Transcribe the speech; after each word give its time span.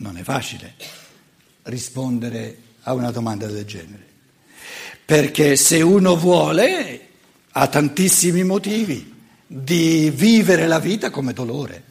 Non 0.00 0.16
è 0.16 0.22
facile 0.22 0.74
rispondere 1.64 2.56
a 2.82 2.94
una 2.94 3.10
domanda 3.10 3.46
del 3.46 3.66
genere, 3.66 4.06
perché 5.04 5.56
se 5.56 5.82
uno 5.82 6.16
vuole 6.16 7.08
ha 7.50 7.66
tantissimi 7.66 8.42
motivi 8.42 9.14
di 9.46 10.10
vivere 10.10 10.66
la 10.66 10.78
vita 10.78 11.10
come 11.10 11.34
dolore. 11.34 11.84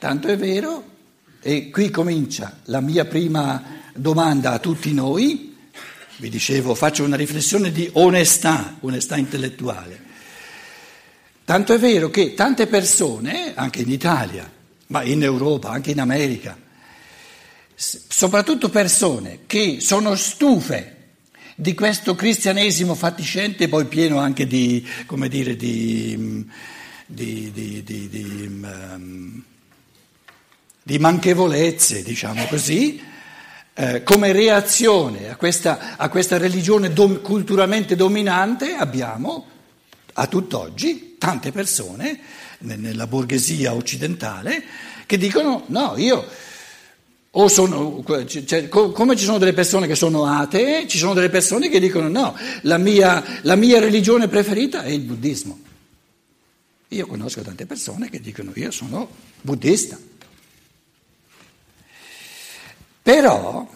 Tanto 0.00 0.26
è 0.26 0.36
vero, 0.36 0.84
e 1.40 1.70
qui 1.70 1.90
comincia 1.90 2.58
la 2.64 2.80
mia 2.80 3.04
prima 3.04 3.82
domanda 3.94 4.50
a 4.50 4.58
tutti 4.58 4.92
noi, 4.92 5.56
vi 6.16 6.28
dicevo 6.28 6.74
faccio 6.74 7.04
una 7.04 7.16
riflessione 7.16 7.70
di 7.70 7.88
onestà, 7.92 8.78
onestà 8.80 9.16
intellettuale. 9.16 10.02
Tanto 11.44 11.74
è 11.74 11.78
vero 11.78 12.10
che 12.10 12.34
tante 12.34 12.66
persone, 12.66 13.54
anche 13.54 13.82
in 13.82 13.90
Italia, 13.90 14.50
ma 14.94 15.02
in 15.02 15.24
Europa, 15.24 15.70
anche 15.70 15.90
in 15.90 15.98
America, 15.98 16.56
soprattutto 17.74 18.68
persone 18.68 19.40
che 19.46 19.78
sono 19.80 20.14
stufe 20.14 20.92
di 21.56 21.74
questo 21.74 22.14
cristianesimo 22.14 22.94
fatiscente, 22.94 23.68
poi 23.68 23.86
pieno 23.86 24.18
anche 24.18 24.46
di, 24.46 24.86
come 25.06 25.28
dire, 25.28 25.56
di, 25.56 26.46
di, 27.06 27.50
di 27.52 28.60
um, 28.62 29.42
manchevolezze, 31.00 32.04
diciamo 32.04 32.44
così, 32.46 33.02
eh, 33.74 34.04
come 34.04 34.30
reazione 34.30 35.28
a 35.28 35.34
questa, 35.34 35.96
a 35.96 36.08
questa 36.08 36.38
religione 36.38 36.92
dom, 36.92 37.20
culturalmente 37.20 37.96
dominante 37.96 38.74
abbiamo 38.74 39.53
a 40.14 40.26
tutt'oggi 40.26 41.16
tante 41.18 41.52
persone 41.52 42.18
nella 42.58 43.06
borghesia 43.06 43.74
occidentale 43.74 44.62
che 45.06 45.18
dicono 45.18 45.64
no, 45.68 45.94
io 45.96 46.26
o 47.36 47.48
sono, 47.48 48.04
cioè, 48.26 48.68
come 48.68 49.16
ci 49.16 49.24
sono 49.24 49.38
delle 49.38 49.52
persone 49.52 49.88
che 49.88 49.96
sono 49.96 50.24
atee, 50.24 50.86
ci 50.86 50.98
sono 50.98 51.14
delle 51.14 51.30
persone 51.30 51.68
che 51.68 51.80
dicono 51.80 52.08
no, 52.08 52.36
la 52.62 52.78
mia, 52.78 53.40
la 53.42 53.56
mia 53.56 53.80
religione 53.80 54.28
preferita 54.28 54.82
è 54.82 54.90
il 54.90 55.00
buddismo. 55.00 55.58
Io 56.88 57.06
conosco 57.08 57.40
tante 57.42 57.66
persone 57.66 58.08
che 58.08 58.20
dicono 58.20 58.52
io 58.54 58.70
sono 58.70 59.08
buddista. 59.40 59.98
Però 63.02 63.68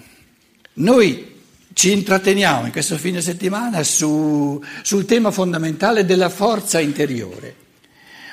noi 0.74 1.37
ci 1.78 1.92
intratteniamo 1.92 2.66
in 2.66 2.72
questo 2.72 2.98
fine 2.98 3.20
settimana 3.20 3.84
su, 3.84 4.60
sul 4.82 5.04
tema 5.04 5.30
fondamentale 5.30 6.04
della 6.04 6.28
forza 6.28 6.80
interiore. 6.80 7.54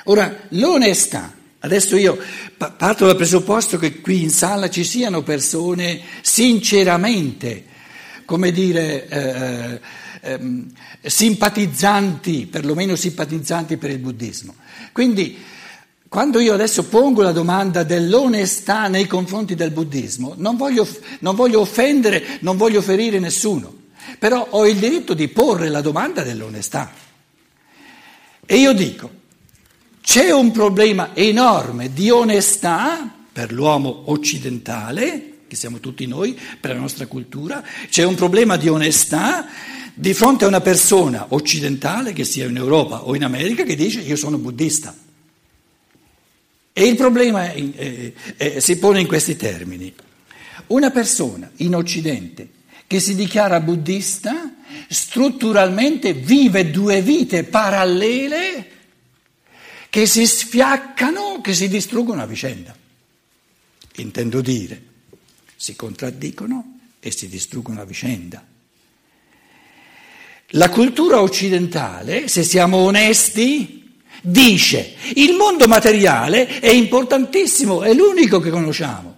Ora, 0.06 0.36
l'onestà 0.48 1.32
Adesso 1.60 1.96
io 1.96 2.16
parto 2.56 3.06
dal 3.06 3.16
presupposto 3.16 3.76
che 3.76 4.00
qui 4.00 4.22
in 4.22 4.30
sala 4.30 4.70
ci 4.70 4.84
siano 4.84 5.22
persone 5.22 6.00
sinceramente, 6.20 7.64
come 8.24 8.52
dire, 8.52 9.08
eh, 9.08 9.80
eh, 10.20 10.38
simpatizzanti, 11.02 12.46
perlomeno 12.46 12.94
simpatizzanti 12.94 13.78
per 13.78 13.90
il 13.90 13.98
buddismo. 13.98 14.54
Quindi 14.92 15.36
quando 16.08 16.38
io 16.38 16.54
adesso 16.54 16.84
pongo 16.84 17.22
la 17.22 17.32
domanda 17.32 17.82
dell'onestà 17.82 18.86
nei 18.88 19.06
confronti 19.06 19.54
del 19.54 19.70
buddismo, 19.70 20.34
non 20.36 20.56
voglio, 20.56 20.86
non 21.20 21.34
voglio 21.34 21.60
offendere, 21.60 22.38
non 22.40 22.56
voglio 22.56 22.80
ferire 22.80 23.18
nessuno, 23.18 23.74
però 24.18 24.46
ho 24.50 24.66
il 24.66 24.76
diritto 24.76 25.14
di 25.14 25.28
porre 25.28 25.68
la 25.68 25.80
domanda 25.80 26.22
dell'onestà. 26.22 26.92
E 28.46 28.56
io 28.56 28.72
dico, 28.72 29.10
c'è 30.00 30.30
un 30.30 30.52
problema 30.52 31.10
enorme 31.14 31.92
di 31.92 32.10
onestà 32.10 33.12
per 33.32 33.52
l'uomo 33.52 34.04
occidentale, 34.06 35.32
che 35.48 35.56
siamo 35.56 35.80
tutti 35.80 36.06
noi, 36.06 36.38
per 36.60 36.74
la 36.74 36.80
nostra 36.80 37.06
cultura, 37.06 37.62
c'è 37.88 38.04
un 38.04 38.14
problema 38.14 38.56
di 38.56 38.68
onestà 38.68 39.46
di 39.92 40.14
fronte 40.14 40.44
a 40.44 40.48
una 40.48 40.60
persona 40.60 41.26
occidentale, 41.30 42.12
che 42.12 42.24
sia 42.24 42.46
in 42.46 42.56
Europa 42.56 43.04
o 43.04 43.16
in 43.16 43.24
America, 43.24 43.64
che 43.64 43.74
dice 43.74 44.00
io 44.00 44.16
sono 44.16 44.38
buddista. 44.38 44.94
E 46.78 46.84
il 46.84 46.94
problema 46.94 47.50
è, 47.50 47.72
è, 47.72 48.12
è, 48.36 48.60
si 48.60 48.76
pone 48.76 49.00
in 49.00 49.06
questi 49.06 49.34
termini. 49.34 49.94
Una 50.66 50.90
persona 50.90 51.50
in 51.56 51.74
Occidente 51.74 52.50
che 52.86 53.00
si 53.00 53.14
dichiara 53.14 53.60
buddista 53.60 54.54
strutturalmente 54.86 56.12
vive 56.12 56.70
due 56.70 57.00
vite 57.00 57.44
parallele 57.44 58.70
che 59.88 60.04
si 60.04 60.26
sfiaccano, 60.26 61.40
che 61.40 61.54
si 61.54 61.66
distruggono 61.70 62.20
a 62.20 62.26
vicenda. 62.26 62.76
Intendo 63.94 64.42
dire, 64.42 64.82
si 65.56 65.74
contraddicono 65.76 66.80
e 67.00 67.10
si 67.10 67.26
distruggono 67.26 67.80
a 67.80 67.86
vicenda. 67.86 68.44
La 70.48 70.68
cultura 70.68 71.22
occidentale, 71.22 72.28
se 72.28 72.42
siamo 72.42 72.76
onesti, 72.76 73.85
dice 74.22 74.94
il 75.14 75.34
mondo 75.34 75.66
materiale 75.66 76.60
è 76.60 76.70
importantissimo, 76.70 77.82
è 77.82 77.92
l'unico 77.92 78.40
che 78.40 78.50
conosciamo. 78.50 79.14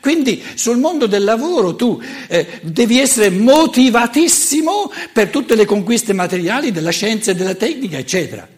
Quindi 0.00 0.42
sul 0.54 0.78
mondo 0.78 1.06
del 1.06 1.24
lavoro 1.24 1.76
tu 1.76 2.00
eh, 2.28 2.60
devi 2.62 2.98
essere 2.98 3.30
motivatissimo 3.30 4.90
per 5.12 5.28
tutte 5.28 5.54
le 5.54 5.66
conquiste 5.66 6.12
materiali 6.12 6.72
della 6.72 6.90
scienza 6.90 7.30
e 7.30 7.34
della 7.34 7.54
tecnica, 7.54 7.98
eccetera. 7.98 8.48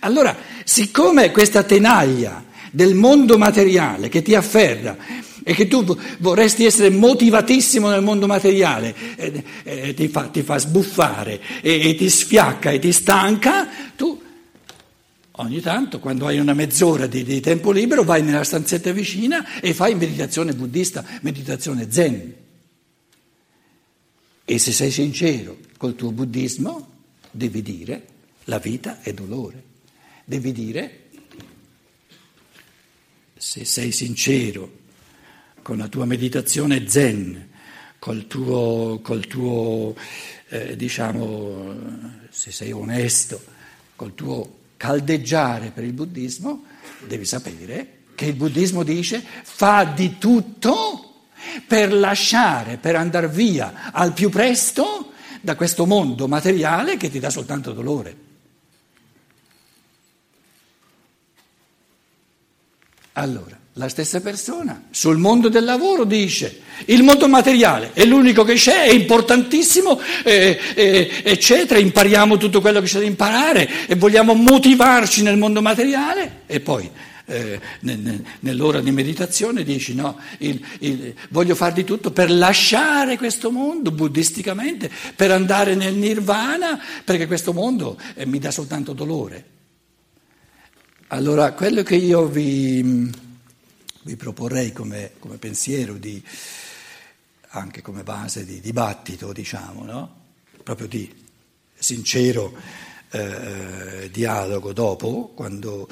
Allora, 0.00 0.36
siccome 0.64 1.30
questa 1.30 1.62
tenaglia 1.62 2.44
del 2.70 2.94
mondo 2.94 3.38
materiale 3.38 4.08
che 4.08 4.22
ti 4.22 4.34
afferra 4.34 4.96
e 5.42 5.54
che 5.54 5.68
tu 5.68 5.84
vorresti 6.18 6.64
essere 6.64 6.90
motivatissimo 6.90 7.88
nel 7.88 8.02
mondo 8.02 8.26
materiale, 8.26 8.94
eh, 9.16 9.44
eh, 9.62 9.94
ti, 9.94 10.08
fa, 10.08 10.24
ti, 10.24 10.42
fa, 10.42 10.58
sbuffare 10.58 11.40
e, 11.60 11.90
e 11.90 11.94
ti 11.94 12.08
sfiacca 12.08 12.70
e 12.70 12.78
ti 12.78 12.92
stanca, 12.92 13.68
tu 13.94 14.20
ogni 15.36 15.60
tanto 15.60 15.98
quando 15.98 16.26
hai 16.26 16.38
una 16.38 16.54
mezz'ora 16.54 17.06
di, 17.06 17.24
di 17.24 17.40
tempo 17.40 17.70
libero 17.70 18.02
vai 18.04 18.22
nella 18.22 18.44
stanzetta 18.44 18.92
vicina 18.92 19.60
e 19.60 19.74
fai 19.74 19.94
meditazione 19.94 20.54
buddista, 20.54 21.04
meditazione 21.22 21.90
zen. 21.90 22.34
E 24.44 24.58
se 24.58 24.72
sei 24.72 24.90
sincero 24.90 25.58
col 25.76 25.94
tuo 25.94 26.12
buddismo, 26.12 26.88
devi 27.30 27.62
dire 27.62 28.06
la 28.44 28.58
vita 28.58 29.00
è 29.00 29.12
dolore 29.12 29.72
devi 30.24 30.52
dire, 30.52 31.00
se 33.36 33.64
sei 33.64 33.92
sincero 33.92 34.82
con 35.62 35.76
la 35.76 35.88
tua 35.88 36.06
meditazione 36.06 36.88
zen, 36.88 37.50
col 37.98 38.26
tuo, 38.26 39.00
col 39.02 39.26
tuo 39.26 39.94
eh, 40.48 40.76
diciamo, 40.76 41.74
se 42.30 42.50
sei 42.50 42.72
onesto, 42.72 43.42
col 43.96 44.14
tuo 44.14 44.62
caldeggiare 44.84 45.70
per 45.70 45.82
il 45.82 45.94
buddismo, 45.94 46.64
devi 47.06 47.24
sapere 47.24 48.00
che 48.14 48.26
il 48.26 48.34
buddismo 48.34 48.82
dice 48.82 49.24
fa 49.42 49.84
di 49.84 50.18
tutto 50.18 51.28
per 51.66 51.90
lasciare, 51.90 52.76
per 52.76 52.94
andare 52.94 53.26
via 53.26 53.90
al 53.92 54.12
più 54.12 54.28
presto 54.28 55.12
da 55.40 55.56
questo 55.56 55.86
mondo 55.86 56.28
materiale 56.28 56.98
che 56.98 57.10
ti 57.10 57.18
dà 57.18 57.30
soltanto 57.30 57.72
dolore. 57.72 58.16
Allora, 63.12 63.58
la 63.76 63.88
stessa 63.88 64.20
persona 64.20 64.84
sul 64.90 65.18
mondo 65.18 65.48
del 65.48 65.64
lavoro 65.64 66.04
dice 66.04 66.60
il 66.86 67.02
mondo 67.02 67.26
materiale 67.26 67.90
è 67.92 68.04
l'unico 68.04 68.44
che 68.44 68.54
c'è, 68.54 68.84
è 68.84 68.92
importantissimo, 68.92 70.00
eh, 70.22 70.58
eh, 70.74 71.10
eccetera, 71.24 71.80
impariamo 71.80 72.36
tutto 72.36 72.60
quello 72.60 72.80
che 72.80 72.86
c'è 72.86 72.98
da 72.98 73.04
imparare 73.04 73.86
e 73.86 73.96
vogliamo 73.96 74.34
motivarci 74.34 75.22
nel 75.22 75.36
mondo 75.36 75.60
materiale 75.60 76.42
e 76.46 76.60
poi 76.60 76.88
eh, 77.26 77.60
nell'ora 78.40 78.80
di 78.80 78.90
meditazione 78.90 79.62
dici 79.62 79.94
no, 79.94 80.18
il, 80.38 80.64
il, 80.80 81.14
voglio 81.30 81.54
fare 81.54 81.72
di 81.72 81.84
tutto 81.84 82.10
per 82.10 82.30
lasciare 82.30 83.16
questo 83.16 83.50
mondo 83.50 83.90
buddisticamente, 83.90 84.90
per 85.16 85.30
andare 85.30 85.74
nel 85.74 85.94
nirvana, 85.94 86.78
perché 87.04 87.26
questo 87.26 87.52
mondo 87.52 87.98
eh, 88.14 88.26
mi 88.26 88.38
dà 88.38 88.50
soltanto 88.50 88.92
dolore. 88.92 89.52
Allora, 91.08 91.52
quello 91.52 91.82
che 91.82 91.94
io 91.94 92.26
vi, 92.26 93.10
vi 94.04 94.16
proporrei 94.16 94.72
come, 94.72 95.12
come 95.18 95.38
pensiero, 95.38 95.94
di, 95.94 96.22
anche 97.48 97.82
come 97.82 98.02
base 98.02 98.44
di 98.44 98.60
dibattito, 98.60 99.32
diciamo, 99.32 99.84
no? 99.84 100.22
proprio 100.62 100.86
di 100.86 101.12
sincero 101.74 102.54
eh, 103.10 104.10
dialogo 104.12 104.72
dopo, 104.72 105.32
quando, 105.34 105.88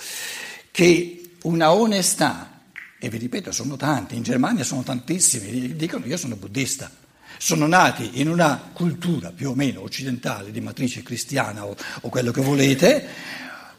che 0.70 1.30
una 1.42 1.72
onestà, 1.72 2.60
e 2.98 3.08
vi 3.08 3.18
ripeto, 3.18 3.50
sono 3.50 3.76
tanti, 3.76 4.14
in 4.14 4.22
Germania 4.22 4.62
sono 4.62 4.82
tantissimi, 4.82 5.74
dicono 5.74 6.06
io 6.06 6.16
sono 6.16 6.36
buddista. 6.36 6.90
Sono 7.38 7.66
nati 7.66 8.20
in 8.20 8.28
una 8.28 8.70
cultura 8.72 9.30
più 9.30 9.50
o 9.50 9.54
meno 9.54 9.82
occidentale 9.82 10.52
di 10.52 10.60
matrice 10.60 11.02
cristiana 11.02 11.66
o, 11.66 11.74
o 12.02 12.08
quello 12.08 12.30
che 12.30 12.40
volete, 12.40 13.08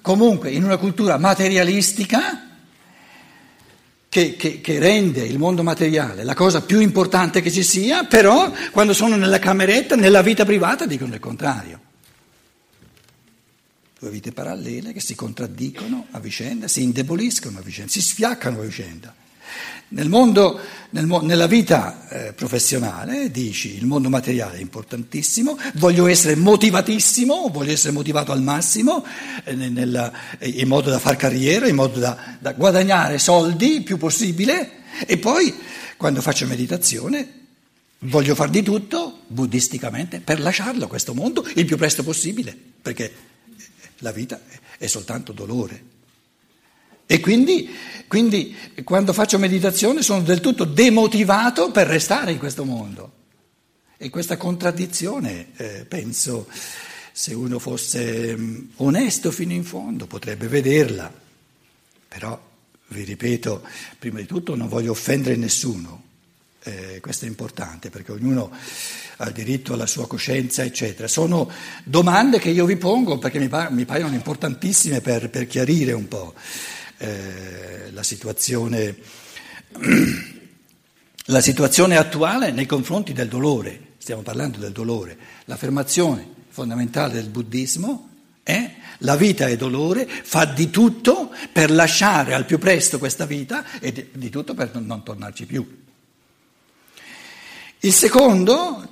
comunque 0.01 0.51
in 0.51 0.65
una 0.65 0.75
cultura 0.75 1.18
materialistica 1.18 2.52
che, 4.13 4.36
che, 4.36 4.62
che, 4.62 4.77
rende 4.77 5.21
il 5.21 5.39
mondo 5.39 5.63
materiale 5.63 6.24
la 6.24 6.36
cosa 6.36 6.62
più 6.62 6.80
importante 6.80 7.42
che 7.42 7.50
ci 7.50 7.63
sia, 7.63 8.04
però 8.04 8.54
quando 8.69 8.94
sono 8.94 9.15
nella 9.15 9.39
cameretta, 9.39 9.95
nella 9.95 10.21
vita 10.21 10.45
privata, 10.45 10.86
dicono 10.86 11.15
il 11.15 11.19
contrario. 11.19 11.80
Due 13.98 14.12
vite 14.12 14.31
parallele 14.31 14.94
che 14.94 15.00
si 15.00 15.15
contraddicono 15.15 16.06
a 16.12 16.19
vicenda, 16.19 16.68
si 16.68 16.83
indeboliscono 16.83 17.57
a 17.57 17.62
vicenda, 17.63 17.89
si 17.89 18.04
sfiaccano 18.04 18.60
a 18.60 18.63
vicenda. 18.63 19.15
Nel 19.89 20.09
mondo, 20.09 20.59
nel, 20.91 21.06
nella 21.06 21.45
vita 21.45 22.07
eh, 22.09 22.33
professionale 22.33 23.30
dici 23.30 23.75
il 23.75 23.85
mondo 23.85 24.09
materiale 24.09 24.57
è 24.57 24.62
importantissimo, 24.62 25.57
voglio 25.75 26.07
essere 26.07 26.35
motivatissimo, 26.35 27.50
voglio 27.51 27.71
essere 27.71 27.94
motivato 27.94 28.31
al 28.31 28.41
massimo 28.41 29.06
eh, 29.44 29.53
nella, 29.53 30.12
eh, 30.39 30.50
in 30.50 30.68
modo 30.68 30.89
da 30.89 31.00
far 31.00 31.15
carriera, 31.15 31.68
in 31.68 31.75
modo 31.75 32.00
da, 32.00 32.38
da 32.39 32.53
guadagnare 32.53 33.19
soldi 33.19 33.75
il 33.75 33.83
più 33.83 33.97
possibile 33.97 34.81
e 35.06 35.18
poi 35.18 35.53
quando 35.97 36.21
faccio 36.21 36.47
meditazione 36.47 37.41
voglio 38.00 38.36
far 38.36 38.50
di 38.50 38.62
tutto 38.63 39.19
buddisticamente 39.27 40.19
per 40.19 40.39
lasciarlo 40.39 40.88
questo 40.88 41.13
mondo 41.13 41.47
il 41.56 41.65
più 41.65 41.77
presto 41.77 42.03
possibile, 42.03 42.57
perché 42.81 43.13
la 44.00 44.12
vita 44.12 44.41
è 44.77 44.88
soltanto 44.88 45.31
dolore. 45.31 45.91
E 47.05 47.19
quindi, 47.19 47.69
quindi, 48.07 48.55
quando 48.83 49.13
faccio 49.13 49.38
meditazione 49.38 50.01
sono 50.01 50.21
del 50.21 50.39
tutto 50.39 50.63
demotivato 50.63 51.71
per 51.71 51.88
restare 51.88 52.31
in 52.31 52.38
questo 52.38 52.63
mondo. 52.63 53.11
E 53.97 54.09
questa 54.09 54.38
contraddizione, 54.38 55.47
eh, 55.55 55.85
penso, 55.85 56.47
se 57.11 57.33
uno 57.33 57.59
fosse 57.59 58.35
mm, 58.35 58.59
onesto 58.77 59.31
fino 59.31 59.53
in 59.53 59.63
fondo 59.63 60.07
potrebbe 60.07 60.47
vederla. 60.47 61.11
Però, 62.07 62.41
vi 62.88 63.03
ripeto, 63.03 63.63
prima 64.00 64.19
di 64.19 64.25
tutto 64.25 64.55
non 64.55 64.67
voglio 64.67 64.91
offendere 64.91 65.35
nessuno, 65.35 66.01
eh, 66.63 67.00
questo 67.01 67.25
è 67.25 67.27
importante 67.27 67.89
perché 67.89 68.11
ognuno 68.11 68.51
ha 69.17 69.29
diritto 69.29 69.73
alla 69.73 69.85
sua 69.85 70.07
coscienza, 70.07 70.63
eccetera. 70.63 71.07
Sono 71.07 71.50
domande 71.83 72.39
che 72.39 72.50
io 72.50 72.65
vi 72.65 72.77
pongo 72.77 73.17
perché 73.17 73.39
mi, 73.39 73.47
pa- 73.47 73.69
mi 73.69 73.85
paiono 73.85 74.15
importantissime 74.15 75.01
per, 75.01 75.29
per 75.29 75.45
chiarire 75.47 75.94
un 75.94 76.07
po' 76.07 76.33
eh, 77.03 77.91
la, 77.91 78.01
situazione, 78.01 78.95
la 81.25 81.41
situazione 81.41 81.97
attuale 81.97 82.51
nei 82.51 82.65
confronti 82.65 83.11
del 83.11 83.27
dolore. 83.27 83.91
Stiamo 83.97 84.21
parlando 84.21 84.57
del 84.57 84.71
dolore. 84.71 85.17
L'affermazione 85.45 86.25
fondamentale 86.50 87.13
del 87.13 87.27
buddismo 87.27 88.09
è 88.44 88.75
la 89.00 89.17
vita 89.17 89.47
è 89.47 89.57
dolore, 89.57 90.07
fa 90.07 90.45
di 90.45 90.69
tutto 90.69 91.31
per 91.51 91.71
lasciare 91.71 92.33
al 92.33 92.45
più 92.45 92.57
presto 92.57 93.00
questa 93.00 93.25
vita 93.25 93.79
e 93.79 94.09
di 94.13 94.29
tutto 94.29 94.53
per 94.53 94.73
non 94.75 95.03
tornarci 95.03 95.45
più. 95.45 95.81
Il 97.79 97.91
secondo, 97.91 98.88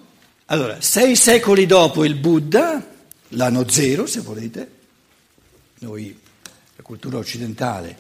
allora, 0.47 0.81
sei 0.81 1.15
secoli 1.15 1.65
dopo 1.65 2.03
il 2.03 2.15
Buddha, 2.15 2.85
l'anno 3.29 3.69
zero 3.69 4.05
se 4.05 4.19
volete, 4.19 4.71
noi 5.79 6.19
cultura 6.91 7.19
occidentale 7.19 7.95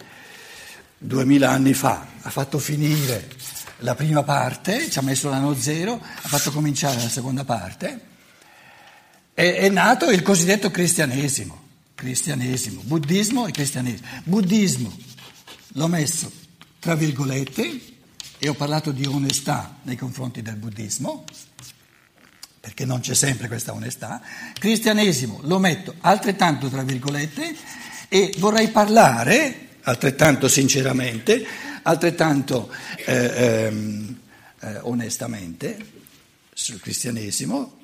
duemila 0.97 1.49
anni 1.49 1.73
fa 1.73 2.07
ha 2.23 2.29
fatto 2.29 2.59
finire 2.59 3.25
la 3.77 3.95
prima 3.95 4.21
parte, 4.23 4.91
ci 4.91 4.99
ha 4.99 5.01
messo 5.01 5.29
l'anno 5.29 5.55
zero, 5.55 5.93
ha 5.93 6.27
fatto 6.27 6.51
cominciare 6.51 6.97
la 6.97 7.07
seconda 7.07 7.45
parte, 7.45 8.01
è, 9.33 9.53
è 9.53 9.69
nato 9.69 10.09
il 10.09 10.21
cosiddetto 10.21 10.71
cristianesimo, 10.71 11.57
cristianesimo, 11.95 12.81
buddismo 12.83 13.47
e 13.47 13.51
cristianesimo. 13.51 14.07
Buddismo 14.25 14.93
l'ho 15.69 15.87
messo 15.87 16.29
tra 16.77 16.93
virgolette 16.93 17.81
e 18.39 18.49
ho 18.49 18.53
parlato 18.55 18.91
di 18.91 19.05
onestà 19.05 19.77
nei 19.83 19.95
confronti 19.95 20.41
del 20.41 20.57
buddismo, 20.57 21.23
perché 22.59 22.83
non 22.83 22.99
c'è 22.99 23.15
sempre 23.15 23.47
questa 23.47 23.71
onestà. 23.71 24.21
Cristianesimo 24.59 25.39
lo 25.43 25.59
metto 25.59 25.95
altrettanto 26.01 26.67
tra 26.67 26.83
virgolette 26.83 27.55
e 28.13 28.33
vorrei 28.39 28.67
parlare, 28.67 29.67
altrettanto 29.83 30.49
sinceramente, 30.49 31.47
altrettanto 31.83 32.69
eh, 33.05 33.31
ehm, 33.35 34.19
eh, 34.59 34.77
onestamente, 34.81 35.77
sul 36.51 36.81
cristianesimo. 36.81 37.77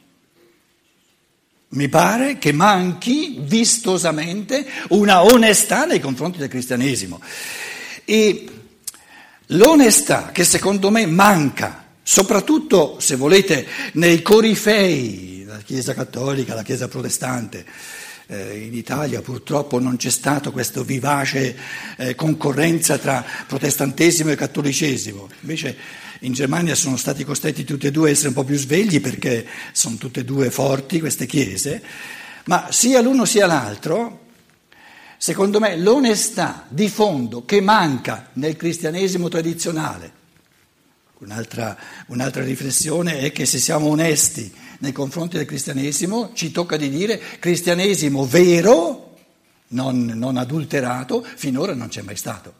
Mi 1.69 1.87
pare 1.87 2.39
che 2.39 2.51
manchi 2.51 3.37
vistosamente 3.39 4.67
una 4.89 5.23
onestà 5.23 5.85
nei 5.85 6.01
confronti 6.01 6.39
del 6.39 6.49
cristianesimo. 6.49 7.21
E 8.03 8.47
l'onestà 9.45 10.31
che 10.33 10.43
secondo 10.43 10.91
me 10.91 11.05
manca, 11.05 11.85
soprattutto 12.03 12.99
se 12.99 13.15
volete 13.15 13.65
nei 13.93 14.21
corifei, 14.21 15.45
la 15.45 15.59
Chiesa 15.59 15.93
cattolica, 15.93 16.53
la 16.53 16.63
Chiesa 16.63 16.89
protestante, 16.89 17.65
eh, 18.27 18.57
in 18.57 18.73
Italia 18.73 19.21
purtroppo 19.21 19.79
non 19.79 19.97
c'è 19.97 20.09
stata 20.09 20.51
questa 20.51 20.83
vivace 20.83 21.57
eh, 21.97 22.15
concorrenza 22.15 22.97
tra 22.97 23.25
protestantesimo 23.47 24.31
e 24.31 24.35
cattolicesimo, 24.35 25.29
invece 25.41 25.77
in 26.21 26.33
Germania 26.33 26.75
sono 26.75 26.97
stati 26.97 27.23
costretti 27.23 27.63
tutti 27.63 27.87
e 27.87 27.91
due 27.91 28.09
a 28.09 28.11
essere 28.11 28.29
un 28.29 28.33
po' 28.33 28.43
più 28.43 28.57
svegli 28.57 28.99
perché 29.01 29.45
sono 29.71 29.95
tutte 29.95 30.21
e 30.21 30.25
due 30.25 30.49
forti 30.49 30.99
queste 30.99 31.25
chiese, 31.25 31.81
ma 32.45 32.67
sia 32.71 33.01
l'uno 33.01 33.25
sia 33.25 33.45
l'altro, 33.45 34.25
secondo 35.17 35.59
me 35.59 35.77
l'onestà 35.77 36.65
di 36.69 36.89
fondo 36.89 37.45
che 37.45 37.61
manca 37.61 38.29
nel 38.33 38.55
cristianesimo 38.55 39.27
tradizionale, 39.29 40.11
un'altra, 41.19 41.77
un'altra 42.07 42.43
riflessione 42.43 43.19
è 43.19 43.31
che 43.31 43.45
se 43.45 43.57
siamo 43.57 43.87
onesti 43.87 44.53
nei 44.79 44.91
confronti 44.91 45.37
del 45.37 45.45
cristianesimo, 45.45 46.31
ci 46.33 46.51
tocca 46.51 46.77
di 46.77 46.89
dire 46.89 47.19
cristianesimo 47.39 48.25
vero, 48.25 49.15
non, 49.69 50.05
non 50.05 50.37
adulterato, 50.37 51.25
finora 51.35 51.73
non 51.73 51.87
c'è 51.87 52.01
mai 52.01 52.15
stato. 52.15 52.53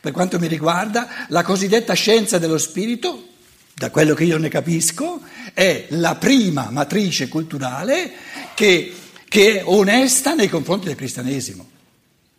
Per 0.00 0.12
quanto 0.12 0.38
mi 0.38 0.48
riguarda, 0.48 1.26
la 1.28 1.42
cosiddetta 1.42 1.92
scienza 1.92 2.38
dello 2.38 2.58
spirito, 2.58 3.28
da 3.74 3.90
quello 3.90 4.14
che 4.14 4.24
io 4.24 4.38
ne 4.38 4.48
capisco, 4.48 5.20
è 5.52 5.86
la 5.90 6.14
prima 6.16 6.70
matrice 6.70 7.28
culturale 7.28 8.12
che, 8.54 8.92
che 9.28 9.60
è 9.60 9.62
onesta 9.64 10.34
nei 10.34 10.48
confronti 10.48 10.86
del 10.86 10.96
cristianesimo. 10.96 11.71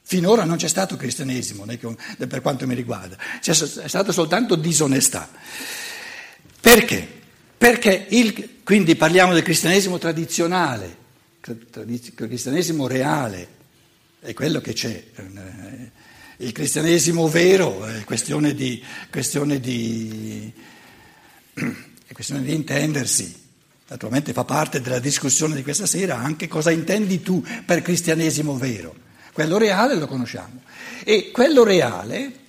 Finora 0.06 0.44
non 0.44 0.58
c'è 0.58 0.68
stato 0.68 0.98
cristianesimo 0.98 1.66
per 1.66 2.42
quanto 2.42 2.68
mi 2.68 2.76
riguarda, 2.76 3.18
c'è 3.40 3.54
stata 3.54 4.12
soltanto 4.12 4.56
disonestà. 4.56 5.30
Perché? 6.60 7.08
Perché 7.58 8.08
il, 8.10 8.60
quindi 8.64 8.96
parliamo 8.96 9.34
del 9.34 9.44
cristianesimo 9.44 9.98
tradizionale, 9.98 10.98
il 11.48 12.12
cristianesimo 12.14 12.88
reale, 12.88 13.48
è 14.20 14.34
quello 14.34 14.60
che 14.60 14.74
c'è. 14.74 15.04
Il 16.38 16.52
cristianesimo 16.52 17.28
vero 17.30 17.86
è 17.86 18.04
questione 18.04 18.54
di, 18.54 18.84
questione 19.10 19.60
di, 19.62 20.52
è 21.54 22.12
questione 22.12 22.44
di 22.44 22.54
intendersi. 22.54 23.42
Naturalmente 23.88 24.34
fa 24.34 24.44
parte 24.44 24.82
della 24.82 25.00
discussione 25.00 25.56
di 25.56 25.64
questa 25.64 25.86
sera 25.86 26.18
anche 26.18 26.48
cosa 26.48 26.72
intendi 26.72 27.22
tu 27.22 27.46
per 27.66 27.82
cristianesimo 27.82 28.58
vero. 28.58 29.03
Quello 29.34 29.58
reale 29.58 29.96
lo 29.96 30.08
conosciamo. 30.08 30.62
E 31.04 31.32
quello 31.32 31.64
reale 31.64 32.42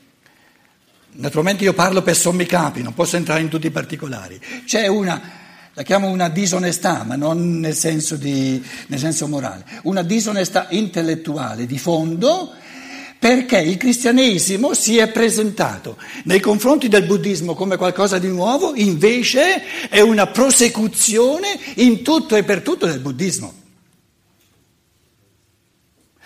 Naturalmente 1.17 1.63
io 1.63 1.75
parlo 1.75 2.03
per 2.03 2.17
sommi 2.17 2.45
capi, 2.45 2.83
non 2.83 2.93
posso 2.93 3.17
entrare 3.17 3.41
in 3.41 3.49
tutti 3.49 3.69
i 3.69 3.71
particolari. 3.71 4.41
C'è 4.65 4.89
una, 4.89 5.21
la 5.73 5.83
chiamo 5.85 6.09
una 6.09 6.29
disonestà, 6.29 7.05
ma 7.05 7.15
non 7.15 7.61
nel 7.61 7.77
senso, 7.77 8.17
di, 8.17 8.61
nel 8.89 8.99
senso 8.99 9.29
morale, 9.29 9.65
una 9.85 10.03
disonestà 10.03 10.67
intellettuale 10.71 11.67
di 11.67 11.79
fondo 11.79 12.53
perché 13.17 13.59
il 13.59 13.77
cristianesimo 13.77 14.75
si 14.75 14.99
è 14.99 15.09
presentato 15.09 15.97
nei 16.25 16.41
confronti 16.41 16.89
del 16.89 17.05
buddismo 17.05 17.55
come 17.55 17.77
qualcosa 17.77 18.19
di 18.19 18.29
nuovo, 18.29 18.75
invece 18.75 19.89
è 19.89 20.01
una 20.01 20.27
prosecuzione 20.27 21.59
in 21.77 22.03
tutto 22.03 22.35
e 22.35 22.43
per 22.43 22.63
tutto 22.63 22.87
del 22.87 22.99
buddismo. 22.99 23.63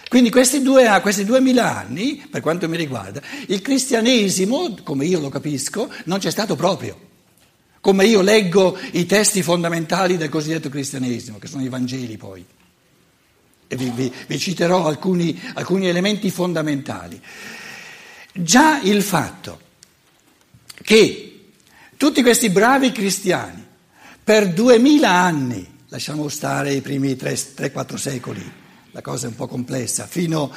Quindi 0.09 0.31
questi, 0.31 0.63
due, 0.63 0.99
questi 1.03 1.25
duemila 1.25 1.77
anni, 1.77 2.27
per 2.31 2.41
quanto 2.41 2.67
mi 2.69 2.79
riguarda, 2.79 3.21
il 3.47 3.61
cristianesimo, 3.61 4.79
come 4.83 5.05
io 5.05 5.21
lo 5.21 5.29
capisco, 5.29 5.91
non 6.05 6.19
c'è 6.19 6.31
stato 6.31 6.57
proprio. 6.57 7.07
Come 7.81 8.07
io 8.07 8.23
leggo 8.23 8.77
i 8.93 9.05
testi 9.05 9.43
fondamentali 9.43 10.17
del 10.17 10.31
cosiddetto 10.31 10.71
cristianesimo, 10.71 11.39
che 11.39 11.47
sono 11.47 11.63
i 11.63 11.69
Vangeli 11.69 12.17
poi. 12.17 12.45
E 13.69 13.77
vi, 13.77 13.91
vi, 13.95 14.13
vi 14.27 14.39
citerò 14.39 14.87
alcuni, 14.87 15.39
alcuni 15.55 15.89
elementi 15.89 16.31
fondamentali. 16.31 17.21
Già 18.33 18.81
il 18.81 19.03
fatto 19.03 19.61
che 20.83 21.41
tutti 21.99 22.23
questi 22.23 22.49
bravi 22.49 22.93
cristiani 22.93 23.63
per 24.25 24.53
duemila 24.53 25.11
anni, 25.11 25.67
lasciamo 25.89 26.29
stare 26.29 26.73
i 26.73 26.81
primi 26.81 27.13
3-4 27.13 27.95
secoli, 27.97 28.53
la 28.99 29.03
cosa 29.03 29.27
è 29.27 29.29
un 29.29 29.37
po' 29.37 29.47
complessa, 29.47 30.09
fino, 30.09 30.53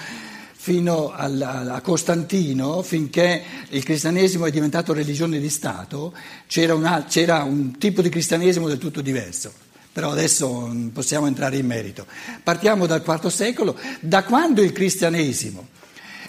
fino 0.53 1.11
a 1.11 1.79
Costantino, 1.81 2.81
finché 2.81 3.43
il 3.69 3.83
cristianesimo 3.83 4.47
è 4.47 4.51
diventato 4.51 4.93
religione 4.93 5.39
di 5.39 5.49
Stato, 5.49 6.11
c'era, 6.47 6.73
una, 6.73 7.05
c'era 7.07 7.43
un 7.43 7.77
tipo 7.77 8.01
di 8.01 8.09
cristianesimo 8.09 8.67
del 8.67 8.79
tutto 8.79 9.01
diverso. 9.01 9.53
Però 9.93 10.09
adesso 10.09 10.47
non 10.47 10.91
possiamo 10.91 11.27
entrare 11.27 11.57
in 11.57 11.67
merito. 11.67 12.07
Partiamo 12.41 12.87
dal 12.87 13.03
IV 13.05 13.27
secolo, 13.27 13.77
da 13.99 14.23
quando 14.23 14.63
il 14.63 14.71
cristianesimo 14.71 15.67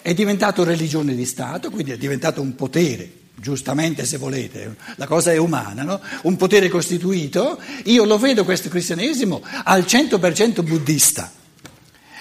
è 0.03 0.13
diventato 0.13 0.63
religione 0.63 1.15
di 1.15 1.25
Stato, 1.25 1.71
quindi 1.71 1.93
è 1.93 1.97
diventato 1.97 2.41
un 2.41 2.53
potere, 2.53 3.11
giustamente 3.33 4.05
se 4.05 4.17
volete, 4.17 4.75
la 4.97 5.07
cosa 5.07 5.31
è 5.31 5.37
umana, 5.37 5.81
no? 5.81 5.99
un 6.23 6.35
potere 6.35 6.69
costituito, 6.69 7.59
io 7.85 8.05
lo 8.05 8.19
vedo 8.19 8.43
questo 8.43 8.69
cristianesimo 8.69 9.41
al 9.63 9.81
100% 9.81 10.63
buddista. 10.63 11.41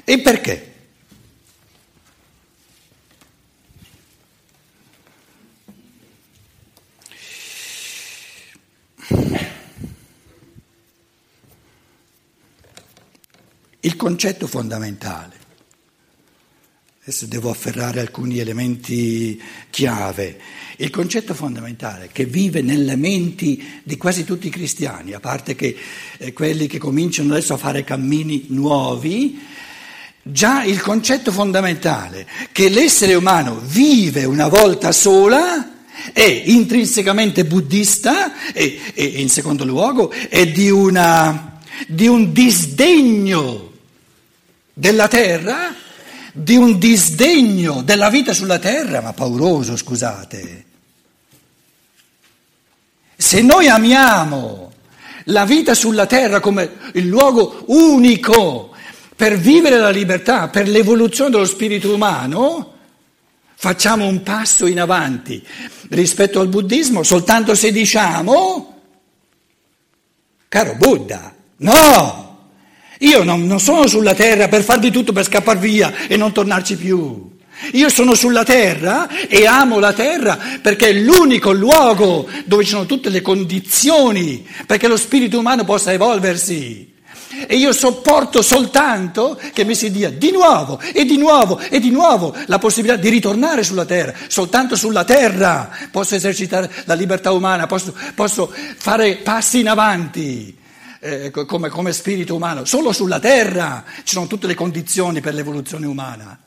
E 0.04 0.18
perché? 0.18 0.70
Il 13.84 13.96
concetto 13.96 14.46
fondamentale, 14.46 15.34
adesso 17.02 17.26
devo 17.26 17.50
afferrare 17.50 18.00
alcuni 18.00 18.38
elementi 18.38 19.40
chiave, 19.70 20.40
il 20.76 20.90
concetto 20.90 21.34
fondamentale 21.34 22.08
che 22.12 22.24
vive 22.24 22.62
nelle 22.62 22.96
menti 22.96 23.80
di 23.82 23.96
quasi 23.96 24.24
tutti 24.24 24.46
i 24.48 24.50
cristiani, 24.50 25.12
a 25.12 25.20
parte 25.20 25.54
che 25.56 25.76
eh, 26.18 26.32
quelli 26.32 26.66
che 26.66 26.78
cominciano 26.78 27.32
adesso 27.32 27.54
a 27.54 27.58
fare 27.58 27.82
cammini 27.82 28.46
nuovi, 28.48 29.38
già 30.22 30.62
il 30.62 30.80
concetto 30.80 31.32
fondamentale 31.32 32.26
che 32.52 32.68
l'essere 32.68 33.14
umano 33.14 33.60
vive 33.64 34.24
una 34.24 34.48
volta 34.48 34.92
sola 34.92 35.70
è 36.12 36.42
intrinsecamente 36.46 37.44
buddista 37.44 38.52
e, 38.52 38.80
e 38.94 39.04
in 39.04 39.28
secondo 39.28 39.64
luogo 39.64 40.10
è 40.10 40.46
di, 40.46 40.70
una, 40.70 41.58
di 41.86 42.06
un 42.06 42.32
disdegno 42.32 43.70
della 44.72 45.08
terra, 45.08 45.74
di 46.32 46.56
un 46.56 46.78
disdegno 46.78 47.82
della 47.82 48.08
vita 48.08 48.32
sulla 48.32 48.58
terra, 48.58 49.00
ma 49.00 49.12
pauroso, 49.12 49.76
scusate. 49.76 50.64
Se 53.16 53.40
noi 53.42 53.68
amiamo 53.68 54.72
la 55.26 55.44
vita 55.44 55.74
sulla 55.74 56.06
terra 56.06 56.40
come 56.40 56.72
il 56.94 57.06
luogo 57.06 57.64
unico 57.66 58.71
per 59.22 59.38
vivere 59.38 59.78
la 59.78 59.90
libertà, 59.90 60.48
per 60.48 60.66
l'evoluzione 60.66 61.30
dello 61.30 61.44
spirito 61.44 61.94
umano, 61.94 62.72
facciamo 63.54 64.04
un 64.04 64.20
passo 64.24 64.66
in 64.66 64.80
avanti 64.80 65.40
rispetto 65.90 66.40
al 66.40 66.48
buddismo 66.48 67.04
soltanto 67.04 67.54
se 67.54 67.70
diciamo, 67.70 68.80
caro 70.48 70.74
Buddha, 70.74 71.32
no! 71.58 72.50
Io 72.98 73.22
non, 73.22 73.46
non 73.46 73.60
sono 73.60 73.86
sulla 73.86 74.14
terra 74.16 74.48
per 74.48 74.64
far 74.64 74.80
di 74.80 74.90
tutto 74.90 75.12
per 75.12 75.22
scappare 75.22 75.60
via 75.60 76.08
e 76.08 76.16
non 76.16 76.32
tornarci 76.32 76.74
più. 76.74 77.38
Io 77.74 77.88
sono 77.90 78.14
sulla 78.14 78.42
terra 78.42 79.08
e 79.28 79.46
amo 79.46 79.78
la 79.78 79.92
terra 79.92 80.36
perché 80.60 80.88
è 80.88 80.92
l'unico 80.94 81.52
luogo 81.52 82.28
dove 82.44 82.64
ci 82.64 82.70
sono 82.70 82.86
tutte 82.86 83.08
le 83.08 83.20
condizioni 83.20 84.44
perché 84.66 84.88
lo 84.88 84.96
spirito 84.96 85.38
umano 85.38 85.62
possa 85.62 85.92
evolversi. 85.92 86.91
E 87.46 87.56
io 87.56 87.72
sopporto 87.72 88.42
soltanto 88.42 89.40
che 89.52 89.64
mi 89.64 89.74
si 89.74 89.90
dia 89.90 90.10
di 90.10 90.30
nuovo 90.30 90.78
e 90.80 91.04
di 91.04 91.16
nuovo 91.16 91.58
e 91.58 91.80
di 91.80 91.90
nuovo 91.90 92.34
la 92.46 92.58
possibilità 92.58 93.00
di 93.00 93.08
ritornare 93.08 93.62
sulla 93.62 93.84
terra. 93.84 94.14
Soltanto 94.26 94.76
sulla 94.76 95.04
terra 95.04 95.70
posso 95.90 96.14
esercitare 96.14 96.70
la 96.84 96.94
libertà 96.94 97.32
umana, 97.32 97.66
posso, 97.66 97.94
posso 98.14 98.52
fare 98.76 99.16
passi 99.16 99.60
in 99.60 99.68
avanti 99.68 100.56
eh, 101.00 101.30
come, 101.30 101.68
come 101.68 101.92
spirito 101.92 102.34
umano, 102.34 102.64
solo 102.64 102.92
sulla 102.92 103.18
terra 103.18 103.84
ci 104.04 104.14
sono 104.14 104.28
tutte 104.28 104.46
le 104.46 104.54
condizioni 104.54 105.20
per 105.20 105.34
l'evoluzione 105.34 105.86
umana. 105.86 106.38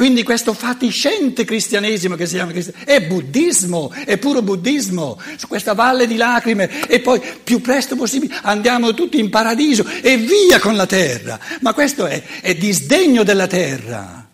Quindi 0.00 0.22
questo 0.22 0.54
fatiscente 0.54 1.44
cristianesimo 1.44 2.14
che 2.14 2.24
si 2.24 2.36
chiama 2.36 2.52
cristianesimo 2.52 2.90
è 2.90 3.06
buddismo, 3.06 3.90
è 3.90 4.16
puro 4.16 4.40
buddismo, 4.40 5.20
su 5.36 5.46
questa 5.46 5.74
valle 5.74 6.06
di 6.06 6.16
lacrime 6.16 6.88
e 6.88 7.00
poi 7.00 7.20
più 7.44 7.60
presto 7.60 7.96
possibile 7.96 8.34
andiamo 8.40 8.94
tutti 8.94 9.18
in 9.18 9.28
paradiso 9.28 9.84
e 9.86 10.16
via 10.16 10.58
con 10.58 10.74
la 10.74 10.86
terra. 10.86 11.38
Ma 11.60 11.74
questo 11.74 12.06
è, 12.06 12.22
è 12.40 12.54
disdegno 12.54 13.24
della 13.24 13.46
terra. 13.46 14.26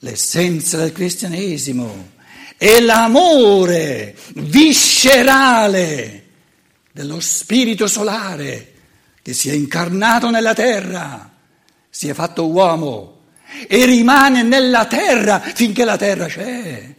L'essenza 0.00 0.76
del 0.76 0.92
cristianesimo 0.92 2.10
è 2.58 2.78
l'amore 2.80 4.16
viscerale 4.34 6.24
dello 6.92 7.20
spirito 7.20 7.86
solare 7.86 8.74
che 9.22 9.32
si 9.32 9.48
è 9.48 9.54
incarnato 9.54 10.28
nella 10.28 10.52
terra, 10.52 11.32
si 11.88 12.08
è 12.08 12.12
fatto 12.12 12.50
uomo 12.50 13.14
e 13.68 13.84
rimane 13.84 14.42
nella 14.42 14.86
terra 14.86 15.40
finché 15.40 15.84
la 15.84 15.96
terra 15.96 16.26
c'è. 16.26 16.94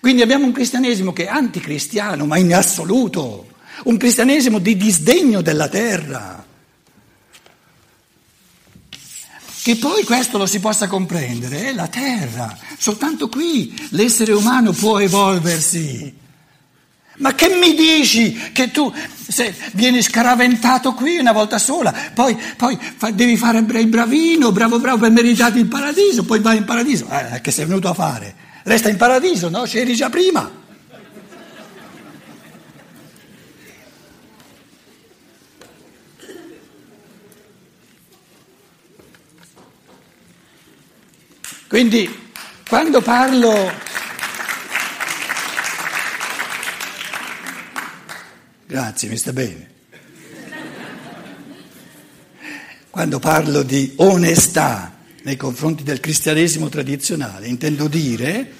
Quindi 0.00 0.22
abbiamo 0.22 0.44
un 0.44 0.52
cristianesimo 0.52 1.12
che 1.12 1.24
è 1.24 1.28
anticristiano, 1.28 2.24
ma 2.24 2.38
in 2.38 2.54
assoluto, 2.54 3.48
un 3.84 3.96
cristianesimo 3.96 4.58
di 4.58 4.76
disdegno 4.76 5.40
della 5.40 5.68
terra. 5.68 6.44
Che 9.60 9.76
poi 9.76 10.04
questo 10.04 10.38
lo 10.38 10.46
si 10.46 10.60
possa 10.60 10.86
comprendere, 10.86 11.66
è 11.66 11.72
la 11.74 11.88
terra, 11.88 12.56
soltanto 12.78 13.28
qui 13.28 13.88
l'essere 13.90 14.32
umano 14.32 14.72
può 14.72 14.98
evolversi. 14.98 16.26
Ma 17.18 17.34
che 17.34 17.48
mi 17.48 17.74
dici 17.74 18.32
che 18.52 18.70
tu 18.70 18.92
se 19.28 19.54
vieni 19.72 20.02
scaraventato 20.02 20.94
qui 20.94 21.18
una 21.18 21.32
volta 21.32 21.58
sola, 21.58 21.94
poi, 22.14 22.36
poi 22.56 22.78
fa, 22.96 23.10
devi 23.10 23.36
fare 23.36 23.58
il 23.58 23.86
bravino, 23.86 24.52
bravo 24.52 24.78
bravo 24.78 24.98
per 24.98 25.10
meritare 25.10 25.58
il 25.58 25.66
paradiso, 25.66 26.24
poi 26.24 26.40
vai 26.40 26.58
in 26.58 26.64
paradiso. 26.64 27.08
Eh, 27.10 27.40
che 27.40 27.50
sei 27.50 27.66
venuto 27.66 27.88
a 27.88 27.94
fare? 27.94 28.34
Resta 28.62 28.88
in 28.88 28.96
paradiso, 28.96 29.48
no? 29.48 29.62
C'eri 29.62 29.94
già 29.94 30.08
prima. 30.08 30.66
Quindi 41.68 42.30
quando 42.66 43.02
parlo 43.02 43.70
Grazie, 48.68 49.08
mi 49.08 49.16
sta 49.16 49.32
bene. 49.32 49.66
Quando 52.90 53.18
parlo 53.18 53.62
di 53.62 53.94
onestà 53.96 54.94
nei 55.22 55.36
confronti 55.36 55.82
del 55.82 56.00
cristianesimo 56.00 56.68
tradizionale, 56.68 57.46
intendo 57.46 57.88
dire 57.88 58.52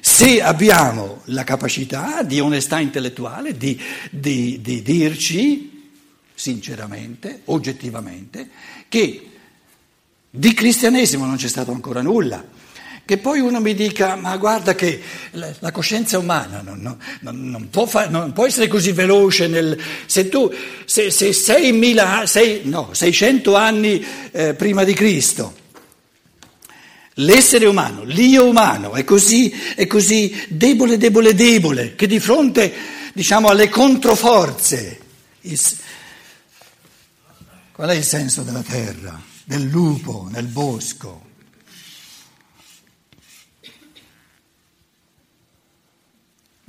se 0.00 0.42
abbiamo 0.42 1.22
la 1.26 1.44
capacità 1.44 2.22
di 2.22 2.40
onestà 2.40 2.78
intellettuale, 2.78 3.56
di, 3.56 3.80
di, 4.10 4.60
di 4.60 4.82
dirci 4.82 5.90
sinceramente, 6.34 7.40
oggettivamente, 7.46 8.50
che 8.86 9.30
di 10.28 10.52
cristianesimo 10.52 11.24
non 11.24 11.36
c'è 11.36 11.48
stato 11.48 11.72
ancora 11.72 12.02
nulla 12.02 12.44
che 13.12 13.18
poi 13.18 13.40
uno 13.40 13.60
mi 13.60 13.74
dica, 13.74 14.16
ma 14.16 14.34
guarda 14.38 14.74
che 14.74 14.98
la 15.32 15.70
coscienza 15.70 16.16
umana 16.16 16.62
non, 16.62 16.80
non, 17.20 17.50
non, 17.50 17.68
può, 17.68 17.84
far, 17.84 18.08
non 18.08 18.32
può, 18.32 18.46
essere 18.46 18.68
così 18.68 18.92
veloce, 18.92 19.48
nel, 19.48 19.78
se 20.06 20.30
tu, 20.30 20.50
se, 20.86 21.10
se 21.10 21.28
6.000, 21.28 22.24
6, 22.24 22.60
no, 22.64 22.88
600 22.94 23.54
anni 23.54 24.02
eh, 24.30 24.54
prima 24.54 24.82
di 24.84 24.94
Cristo, 24.94 25.54
l'essere 27.16 27.66
umano, 27.66 28.02
l'io 28.04 28.46
umano 28.46 28.94
è 28.94 29.04
così, 29.04 29.52
è 29.74 29.86
così 29.86 30.46
debole, 30.48 30.96
debole, 30.96 31.34
debole, 31.34 31.94
che 31.94 32.06
di 32.06 32.18
fronte 32.18 32.72
diciamo, 33.12 33.48
alle 33.48 33.68
controforze, 33.68 35.00
il, 35.42 35.60
qual 37.72 37.90
è 37.90 37.94
il 37.94 38.04
senso 38.04 38.40
della 38.40 38.62
terra, 38.62 39.20
del 39.44 39.64
lupo 39.64 40.30
nel 40.32 40.46
bosco? 40.46 41.28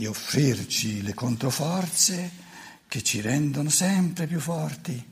Di 0.04 0.06
offrirci 0.06 1.02
le 1.02 1.14
controforze 1.14 2.32
che 2.90 3.02
ci 3.02 3.22
rendono 3.22 3.70
sempre 3.70 4.28
più 4.28 4.40
forti. 4.40 5.12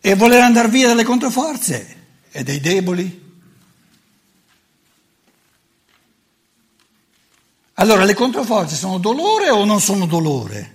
E 0.00 0.14
voler 0.14 0.42
andare 0.42 0.68
via 0.68 0.86
dalle 0.86 1.02
controforze 1.02 1.96
e 2.30 2.44
dei 2.44 2.60
deboli. 2.60 3.22
Allora 7.74 8.04
le 8.04 8.14
controforze 8.14 8.76
sono 8.76 8.98
dolore 8.98 9.50
o 9.50 9.64
non 9.64 9.80
sono 9.80 10.06
dolore? 10.06 10.72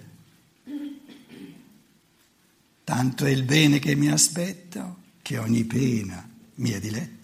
tanto 2.84 3.26
è 3.26 3.30
il 3.30 3.44
bene 3.44 3.78
che 3.78 3.94
mi 3.94 4.10
aspetto 4.10 4.98
che 5.22 5.38
ogni 5.38 5.64
pena 5.64 6.28
mi 6.56 6.72
è 6.72 6.80
diletta. 6.80 7.19